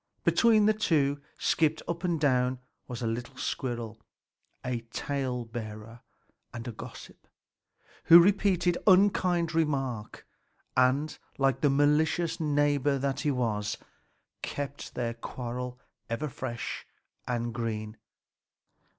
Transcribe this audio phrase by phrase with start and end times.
[0.23, 2.57] Between the two skipped up and down
[2.89, 4.01] a little squirrel,
[4.65, 6.01] a tale bearer
[6.51, 7.27] and a gossip,
[8.05, 10.25] who repeated each unkind remark
[10.75, 13.77] and, like the malicious neighbor that he was,
[14.41, 15.79] kept their quarrel
[16.09, 16.87] ever fresh
[17.27, 17.95] and green.